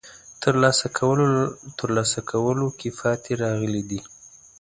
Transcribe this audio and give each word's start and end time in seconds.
ترلاسه 1.77 2.19
کولو 2.37 2.67
کې 2.79 2.89
پاتې 2.99 3.31
راغلي 3.43 3.83
دي. 3.89 3.99